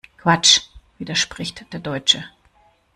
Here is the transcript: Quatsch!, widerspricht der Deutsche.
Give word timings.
Quatsch!, 0.17 0.61
widerspricht 0.97 1.71
der 1.73 1.79
Deutsche. 1.79 2.25